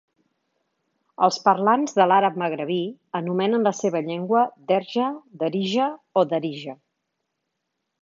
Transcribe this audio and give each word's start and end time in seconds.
Els 1.27 1.37
parlants 1.47 1.93
de 1.99 2.07
l'àrab 2.13 2.39
magrebí 2.45 2.79
anomenen 3.21 3.69
la 3.69 3.75
seva 3.83 4.03
llengua 4.09 4.43
Derja, 4.75 5.13
Derija 5.45 5.95
o 6.25 6.29
Darija. 6.35 6.79